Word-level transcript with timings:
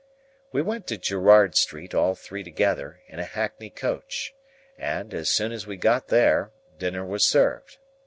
We 0.51 0.63
went 0.63 0.87
to 0.87 0.97
Gerrard 0.97 1.53
Street, 1.55 1.93
all 1.93 2.15
three 2.15 2.43
together, 2.43 3.01
in 3.07 3.19
a 3.19 3.23
hackney 3.23 3.69
coach: 3.69 4.33
And, 4.75 5.13
as 5.13 5.29
soon 5.29 5.51
as 5.51 5.67
we 5.67 5.77
got 5.77 6.07
there, 6.07 6.51
dinner 6.79 7.05
was 7.05 7.23
served. 7.23 7.77